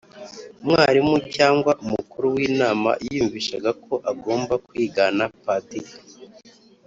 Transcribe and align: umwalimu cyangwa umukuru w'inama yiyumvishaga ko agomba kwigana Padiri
umwalimu 0.61 1.15
cyangwa 1.35 1.71
umukuru 1.83 2.25
w'inama 2.35 2.89
yiyumvishaga 3.05 3.69
ko 3.85 3.93
agomba 4.11 4.53
kwigana 4.67 5.23
Padiri 5.43 5.91